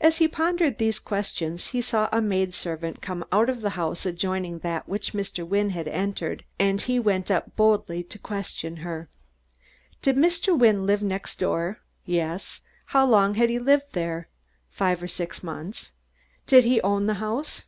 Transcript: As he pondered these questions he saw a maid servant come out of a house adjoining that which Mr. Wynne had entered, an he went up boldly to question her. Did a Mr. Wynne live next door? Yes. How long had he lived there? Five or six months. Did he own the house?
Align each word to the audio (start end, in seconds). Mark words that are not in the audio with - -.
As 0.00 0.18
he 0.18 0.28
pondered 0.28 0.78
these 0.78 1.00
questions 1.00 1.66
he 1.74 1.80
saw 1.80 2.08
a 2.12 2.22
maid 2.22 2.54
servant 2.54 3.02
come 3.02 3.24
out 3.32 3.48
of 3.50 3.64
a 3.64 3.70
house 3.70 4.06
adjoining 4.06 4.60
that 4.60 4.88
which 4.88 5.14
Mr. 5.14 5.44
Wynne 5.44 5.70
had 5.70 5.88
entered, 5.88 6.44
an 6.60 6.78
he 6.78 7.00
went 7.00 7.28
up 7.28 7.56
boldly 7.56 8.04
to 8.04 8.20
question 8.20 8.76
her. 8.86 9.08
Did 10.00 10.16
a 10.16 10.20
Mr. 10.20 10.56
Wynne 10.56 10.86
live 10.86 11.02
next 11.02 11.40
door? 11.40 11.80
Yes. 12.04 12.60
How 12.86 13.04
long 13.04 13.34
had 13.34 13.50
he 13.50 13.58
lived 13.58 13.94
there? 13.94 14.28
Five 14.70 15.02
or 15.02 15.08
six 15.08 15.42
months. 15.42 15.90
Did 16.46 16.62
he 16.64 16.80
own 16.82 17.06
the 17.06 17.14
house? 17.14 17.64